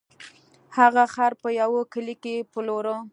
[0.77, 2.95] هغه خر په یوه کلي کې پلوره.